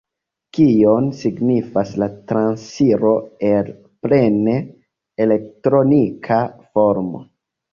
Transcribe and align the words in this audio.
Kion 0.57 1.09
signifas 1.17 1.91
la 2.03 2.07
transiro 2.31 3.13
al 3.51 3.69
plene 4.07 4.57
elektronika 5.27 6.41
formo? 6.73 7.25